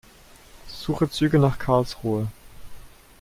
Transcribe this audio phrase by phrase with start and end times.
[0.67, 2.25] Suche Züge nach Karlsruhe.